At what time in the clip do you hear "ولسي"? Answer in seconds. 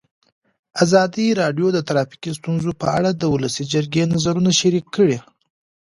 3.33-3.63